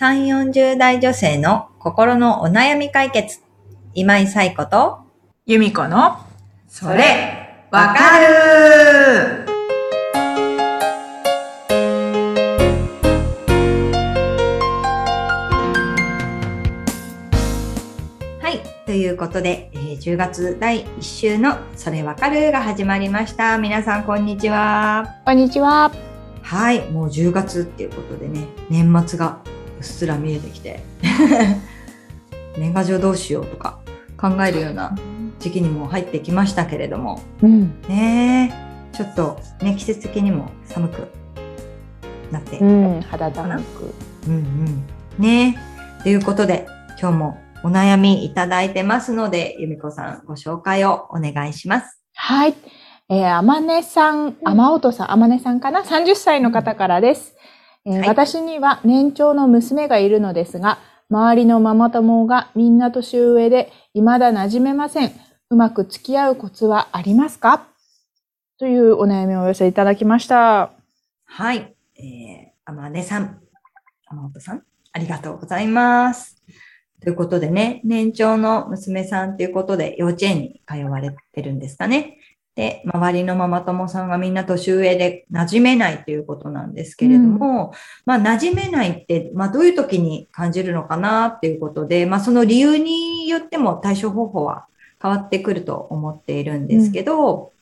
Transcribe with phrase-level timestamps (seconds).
[0.00, 3.40] 3、40代女性の心のお悩み解決。
[3.94, 5.00] 今井彩子と、
[5.44, 6.18] 由美子の、
[6.68, 9.44] それ、わかる
[18.40, 18.60] はい。
[18.86, 23.58] ということで、えー10月第1週のそれわかるが始まりました。
[23.58, 25.16] 皆さん、こんにちは。
[25.24, 25.90] こんにちは。
[26.40, 26.88] はい。
[26.92, 29.40] もう10月っていうことでね、年末が
[29.78, 30.80] うっすら見えてきて、
[32.58, 33.78] 年賀状どうしようとか
[34.20, 34.96] 考えるような
[35.38, 37.80] 時期にも入ってきましたけれども、うん。
[37.88, 38.52] ね
[38.92, 41.08] え、ちょっとね、季節的にも寒く
[42.32, 43.94] なって、ううんん、肌寒く。
[44.26, 44.84] うん。
[45.18, 45.56] ね
[46.00, 46.66] え、ということで、
[47.00, 52.02] 今日もお悩みいただいてますので、由美子さんご紹介をお願いします。
[52.14, 52.54] はい。
[53.08, 57.36] えー、あまねさん、あまおとさん、あまねさんかな ?30 歳の方からです。
[57.84, 60.78] えーはい私には年長の娘がいるのですが、
[61.10, 65.12] 周りのママ友がみんな年上で、未だ馴染めません。
[65.50, 67.66] うまく付き合うコツはありますか？
[68.58, 70.72] というお悩みをお寄せいただきました。
[71.24, 71.74] はい。
[71.96, 73.40] えー、あまねさん、
[74.06, 74.62] あまおとさん、
[74.92, 76.42] ありがとうございます。
[77.00, 82.17] ということでね、年長の娘さんということで幼稚園に通われてるんですかね。
[82.58, 87.72] で、周りのママ友さんがみんな年上で馴染めないということなんですけれども、
[88.04, 94.66] まあ馴染めないって、まあどういう時に感じるのかなっていうことで、まあその理由によっても対処方法は
[95.00, 97.52] 変わってくると思っているんですけど、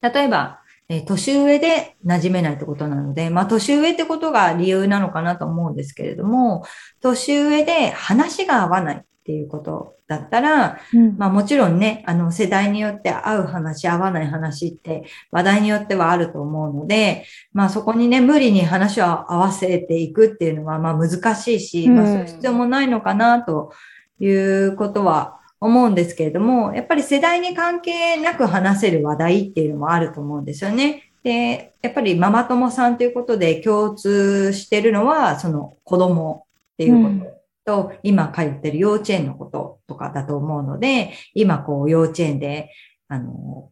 [0.00, 6.64] 例えば、えー年上で馴染めないってことなので、まあ年上ってことが理由なのかなと思うんですけれども、
[7.02, 11.16] 年上で話が合わないっていうことだったら、うん。
[11.16, 21.96] まあもちろんね、あの世代によって合う話、合わない話って話題によってはあると思うので、まあそこにね、無理に話を合わせていくっていうのはまあ難しいし、うん。
[21.96, 23.72] まあそういう必要もないのかなと
[24.18, 31.04] いうことは思うんですけれども、やっぱり世代に関係なく話せる話題っていうのもあると思うんですよね。
[31.22, 37.39] で、やっぱりママ友さんということで共通してるのは、その子供っていうこと
[37.70, 42.70] と、今通ってる幼稚園のこととかだと思うので、今こう幼稚園で、
[43.08, 43.70] あの、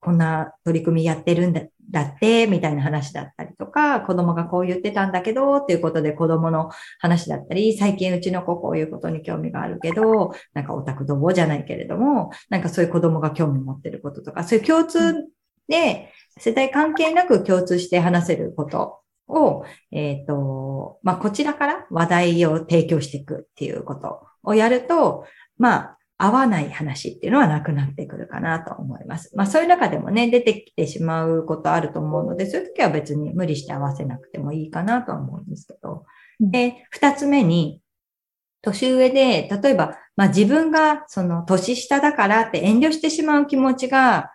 [0.00, 6.70] こんな取り組みやってるんだだって、みたいな話だったりとか、子供がこう言ってたんだけど、っていうことで子供の
[7.00, 15.14] 話だったり、最近うちの子こういうことに興味があるけど、なんかオタクどうじゃないけれども、なんかそういう子供が興味持ってることとか、そういう共通
[15.68, 25.24] で、世代関係なく共通して話せることを、えっ、と、まあ、こちらから話題を提供していくっていうことをやると、
[25.58, 29.34] まあ、合わない話っていうのはなくなってくるかなと思います。
[29.34, 36.04] まあそういう中でもね、出てきてしまうことあると思うので、そういう時は別に無理して合わせなくてもいいかなとは思うんですけど。
[36.40, 37.82] うんで、二つ目に、
[38.62, 44.30] 年上で、例えば、まあ自分がその年下だからって遠慮してしまう気持ちが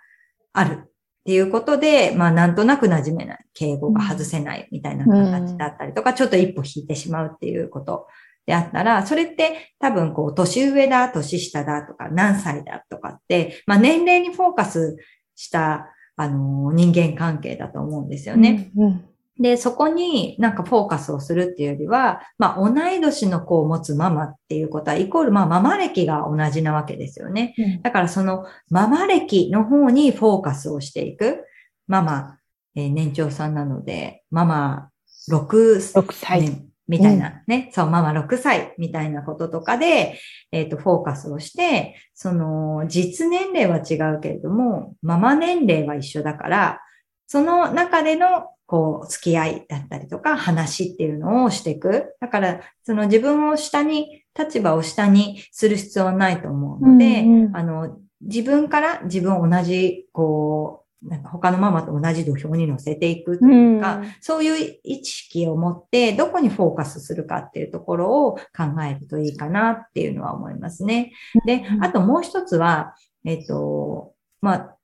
[0.54, 0.92] ある
[1.26, 8.06] っていうことで、まあなんとなく馴染めない、敬語が外せないみたいな形だったりとか、ちょっと一歩引いてしまうっていうこと
[8.46, 14.98] であったら、それって多分こう、年上だ、年下だとか、何歳だとかって、まあ年齢にフォーカス
[15.34, 18.70] した、あの、人間関係だと思うんですよね。
[18.78, 19.06] うん。
[19.40, 27.54] で、そこになんかフォーカスをするっていうよりは、まあ同い年の子を持つママっていうことは、イコールまあママ歴が同じなわけですよね。
[27.58, 31.44] うんだからそのママ歴の方にフォーカスをしていく。
[31.88, 32.38] ママ、
[32.76, 34.90] えー年長さんなので、ママ
[35.30, 36.42] 6 6歳。
[36.42, 40.20] 年みたいなね、そう、ママ6歳みたいなこととかで、
[40.52, 46.82] えっ、と、フォーカスをして、その、実年齢は違うけれども、ママ年齢は一緒だから、
[47.28, 52.16] その中での、こう、付き合いだったりとか、話っていうのをしていく。
[52.20, 71.14] だから、その自分を下に、立場を下にする必要はないと思うので、うんうんあの、自分から自分を同じ、こう、なんか他のママと同じ土俵に乗せていくというか、うんそういう意識を持って、どこにフォーカスするかっていうところを考えるといいかなっていうのは思いますね。
[71.46, 74.75] で、あともう一つは、えっと、まあ、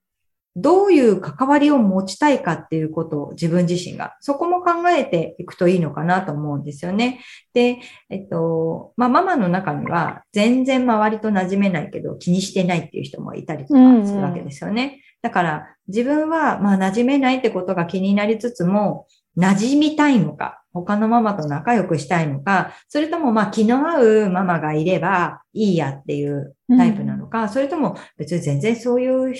[0.56, 7.22] どういう関わりを持ちたいかっていうことを自分自身が、そこも考えていくといいのかなと思うんですよね。
[7.54, 15.02] で、えっと、まあ、ママの中には全然周りと馴染めないけど気にしてないっていう人もいたりとかするわけですよね。
[15.22, 19.08] だから自分はまあ馴染めないってことが気になりつつも、
[19.38, 29.34] 馴染みたいのか、他のママと仲良くしたいのか、それともまあ気の合うママがいればいいやっていうタイプなのか、それとも別に全然そういう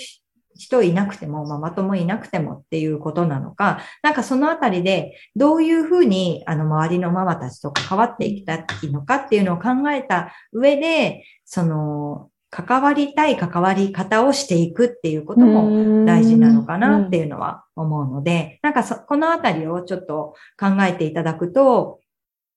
[0.56, 22.01] 人いなくても、ママ友いなくてもっていうことなのか、なんかそのあたりでどういうふうにあの周りのママたちと関わっていきたいのかっていうのを考えた上で、その関わりたい関わり方をしていくっていうことも大事なのかなっていうのは思うので、なんかそ、このあたりをちょっと考えていただくと、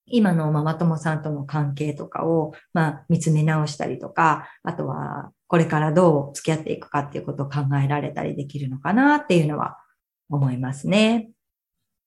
[0.08, 9.78] 今のママ友さんとの関係とかを、まあ、見つめ直したりとか、あとは、これからどう付き合っていくかっていうことを考えられたりできるのかなっていうのは
[10.30, 11.30] 思いますね。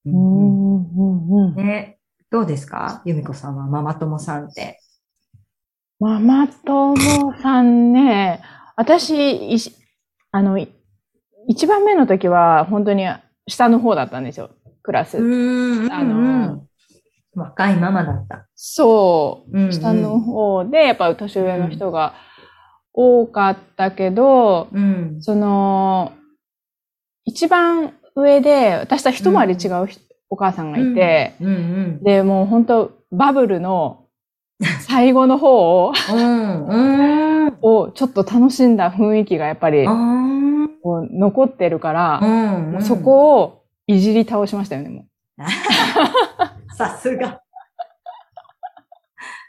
[0.06, 1.48] うんうん。
[1.48, 1.98] うん、ね。
[2.30, 3.00] どうですか？
[3.04, 4.80] 由美子さんはママ友さんって。
[5.98, 6.96] ママ友
[7.40, 8.42] さんね、
[8.76, 9.56] 私、
[10.30, 10.58] あの、
[11.48, 13.06] 一番目の時は本当に
[13.46, 14.50] 下の方だったんですよ、
[14.82, 15.16] クラス。
[15.16, 16.66] あの、
[17.38, 18.46] 若いママだった。
[18.54, 22.14] そう、うんうん、下の方で、やっぱ年上の人が
[22.92, 26.12] 多かったけど、うん、その、
[27.24, 29.88] 一番上で、私と一回り違う、
[30.30, 31.56] お母さんがいて、うんうんう
[32.00, 34.04] ん、で、もう本当バブルの
[34.80, 35.92] 最後の方を
[37.60, 45.04] をちょっと楽しんだ雰囲気がやっぱりこう残ってるから、うんうん、そこをいじり倒しましたよね、もう。
[46.78, 47.40] さすが。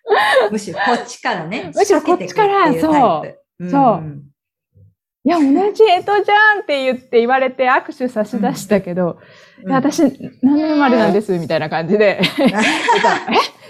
[0.52, 1.72] むしろこっちからね。
[1.76, 3.40] むしろこっちから、そう。
[3.60, 4.04] うん、そう。
[5.24, 9.20] いや、同じ江戸じゃんって言って言われて握手差し出したけど、
[9.64, 10.00] うん、私、
[10.42, 12.20] 何年生まれなんですみたいな感じで。
[12.42, 12.52] え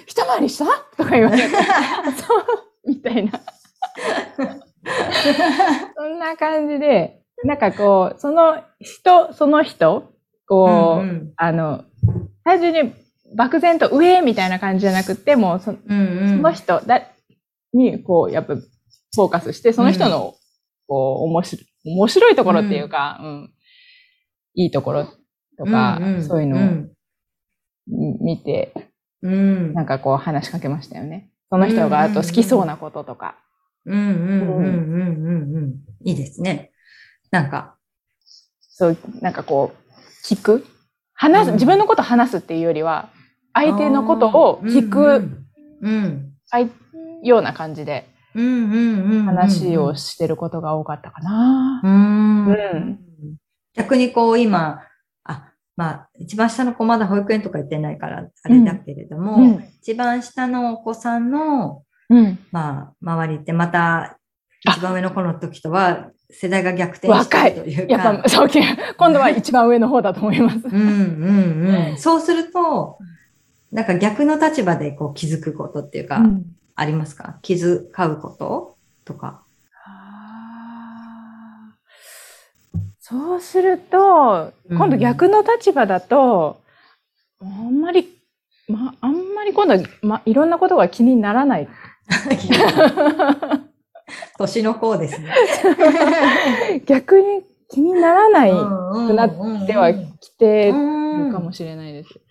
[0.07, 0.65] 一回りした
[0.95, 1.43] とか言われて。
[1.49, 2.45] そう、
[2.87, 3.41] みたいな。
[5.97, 10.13] そんな感じで、なんかこう、その人、その人、
[10.47, 11.83] こう、うんうん、あの、
[12.45, 12.93] 単純に
[13.35, 17.01] 漠然と上みたいな感じじゃなくて、もうそ,、うんうん、その人だ
[17.73, 20.35] に、こう、やっぱ、フォーカスして、その人の、
[20.87, 23.53] こう、面白い、面白いところっていうか、うん、うん、
[24.55, 25.07] いいところ
[25.57, 28.73] とか、うんうん、そういうのを見て、
[29.21, 31.29] うん、なんかこう話しかけましたよね。
[31.49, 33.35] その人があと好きそうなこととか。
[33.85, 35.75] うんうんうんうんうんうん。
[36.03, 36.71] いいですね。
[37.31, 37.75] なんか。
[38.59, 39.89] そう、なんかこう、
[40.25, 40.65] 聞く
[41.13, 43.09] 話す、自分のこと話すっていうよりは、
[43.53, 45.29] 相手のことを聞く、
[45.81, 46.33] うん、
[47.23, 51.81] ような感じで、話をしてることが多かったかな。
[51.83, 52.99] うん、
[53.75, 54.81] 逆にこう今、
[55.79, 64.17] まあ、一番下の子まだ保育園とか行ってないから、あれだけれども、うん、一番下のお子さんの、うん、まあ、周りってまた、
[64.67, 67.93] 一番上の子の時とは、世代が逆転してるというか。
[67.93, 68.49] やっぱ、そう、
[68.97, 70.57] 今度は一番上の方だと思います。
[70.65, 71.97] うんうんうん。
[71.97, 72.97] そうすると、
[73.71, 76.21] なんか逆の立場でこう気づくことっていうか、
[76.75, 77.37] ありますか？
[77.41, 77.77] 気遣
[78.11, 78.75] うこと
[79.05, 79.43] とか。
[82.99, 86.61] そうすると、今度逆の立場だと、
[87.41, 88.07] うん、あんまり、
[88.67, 91.67] ま、あんまり今度は、ま、いろんなことが気にならない。
[94.37, 95.33] 年の子ですね。
[96.85, 100.73] 逆に気にならないくなってはきてる
[101.31, 102.09] かもしれないです。
[102.13, 102.28] うんうんうん。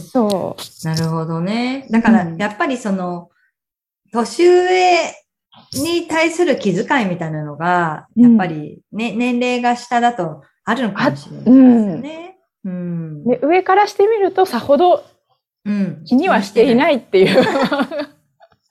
[0.00, 0.86] そう。
[0.86, 1.86] なるほどね。
[1.90, 3.30] だから、やっぱりその、
[4.12, 5.12] 年上
[5.74, 11.56] に対する気遣いみたいなのが、やっぱりね、うん、年齢が下だとあるのかもしれないですよ
[11.98, 12.38] ね。
[12.64, 15.04] うん、で上からしてみるとさほど
[16.04, 17.38] 気にはしていないっていう。
[17.38, 17.44] うん、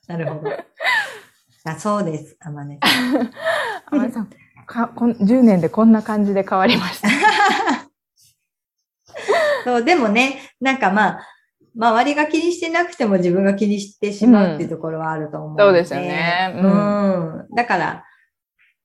[0.07, 0.51] なるほど。
[1.63, 2.79] あそうです、あまね。
[3.85, 4.29] あまねさん
[4.65, 7.09] かこん、10年でこんな感じで変わりました。
[9.63, 11.27] そう、でもね、なんかまあ、
[11.75, 16.53] 周りが気にしてなくても自分が気にしてしまうっていうところはあると思う、うん、そうですよね。
[16.57, 17.39] うん。
[17.39, 18.05] うん、だから、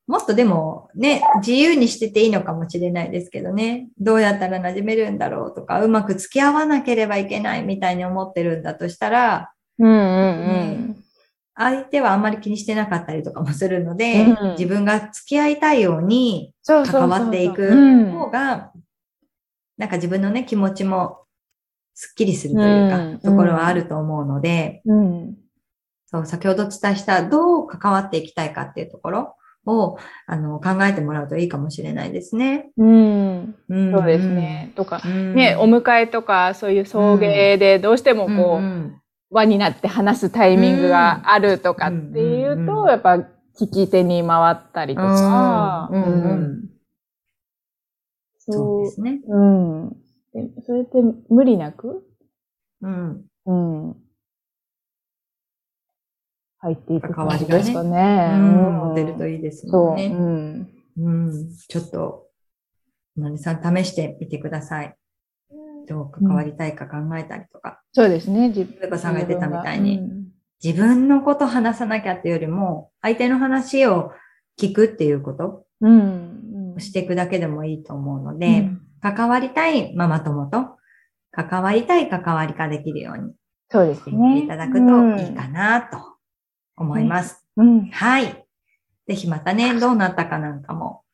[0.06, 3.88] もっとでもね、自由にしてていいのかもしれないですけどね。
[3.98, 10.00] どうやったら馴染めるんだろうとか、うまく付き合わなければいけないみたいに思ってるんだとしたら、うんうんう
[10.92, 10.96] ん。
[11.56, 18.70] 相手はあんまり気にしてなかったりとかもするので、うん、自分が付き合いたいように関わっていく方が、
[19.76, 21.26] なんか自分のね、気持ちも
[21.94, 25.36] すっきりするというか、うん、ところはあると思うので、うん、
[26.06, 32.70] そう、先ほどお伝えしたどう関わっていきたいかっていうところを、あの、考えてもらうといいかもしれないですね。
[32.76, 33.54] うん。
[33.68, 34.72] うん、そうですね。
[34.76, 38.92] とか、ね、お迎えとか、そういう送迎でどうしてもこう、
[39.30, 43.14] 輪になって話すタイミングがあるとかっていうと、やっぱ
[43.58, 46.75] 聞き手に回ったりとか、うん。
[48.48, 49.20] そうですね。
[49.26, 49.96] うん。
[50.64, 50.98] それって
[51.28, 52.06] 無理なく？
[52.82, 53.24] うん。
[53.46, 53.96] うん。
[56.58, 58.30] 入っていく感じですかね。
[58.34, 58.74] うん。
[58.90, 60.08] 持てるといいですもんね。
[60.08, 60.18] そう。
[60.18, 60.68] うん。
[60.98, 62.26] うん、ちょっと、
[63.16, 64.96] のりさん試してみてください。
[65.88, 67.82] どう関わりたいか考えたりとか。
[67.92, 68.48] そうですね。
[68.48, 70.26] 自ゆめこさんが言ってたみたいにうん
[70.64, 74.12] 自分のこと話さなきゃっていうよりも、相手の話を
[74.58, 76.45] 聞くっていうことうん。
[76.76, 80.76] をしていくだけでもいいと思うので、うん関わりたいママ友と、
[81.30, 83.34] 関わりたい関わりができるように
[83.70, 84.40] そうですしてみね。
[84.40, 85.98] ていただくといいかなと
[86.76, 87.46] 思います。
[87.56, 87.86] うん。
[87.90, 88.46] はい。
[89.06, 91.04] ぜひまたね、どうなったかなんかも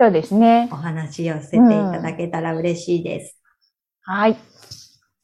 [0.00, 0.76] そうですねお。
[0.76, 3.40] 話を寄せていただけたら嬉しいです。
[4.02, 4.36] はい。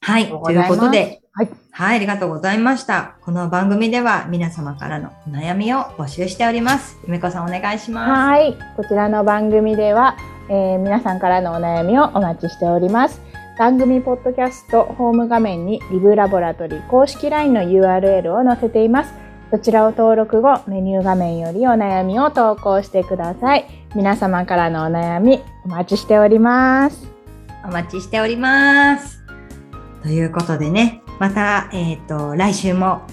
[0.03, 0.27] はい。
[0.27, 1.49] ということで、はい。
[1.71, 3.15] はい、ありがとうございました。
[3.21, 6.97] この番組では皆様からのお悩みを募集しております。
[7.05, 8.11] ゆめこさんお願いします。
[8.11, 8.57] はい。
[8.75, 10.17] こちらの番組では、
[10.49, 13.21] えー皆さんからのお悩みをお待ちしております。
[13.57, 19.13] 番組ポッドキャストホーム画面にリブラボラトリ公式 LINE の URL を載せています。
[19.51, 23.65] そちらを登録後、メニュー画面よりお悩みを投稿してください。
[23.95, 27.07] 皆様からのお悩みお待ちしております。
[27.63, 29.22] お待ちしております。
[30.03, 33.03] ということでね、また、えっ、と、来週も、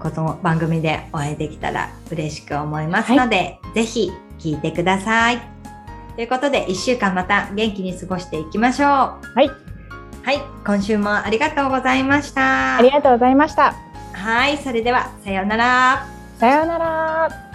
[0.00, 5.40] この番組でお会いできたら嬉しく思いますので、ぜひ聞いてください。
[6.16, 8.88] ということで、一週間また元気に過ごしていきましょう。
[8.88, 9.50] はい。
[10.22, 12.78] はい、今週もありがとうございました。
[12.78, 13.74] ありがとうございました。
[14.14, 16.06] はい、それでは、さようなら。
[16.38, 17.51] さようなら。